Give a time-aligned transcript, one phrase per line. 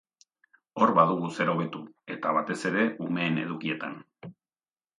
[0.85, 1.81] Hor badugu zer hobetu,
[2.15, 3.97] eta, batez ere, umeen edukietan.